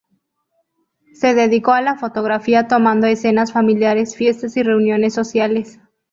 [1.13, 5.79] Se dedicó a la fotografía tomando escenas familiares, fiestas y reuniones sociales.